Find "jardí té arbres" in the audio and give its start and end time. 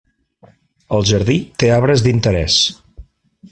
1.09-2.07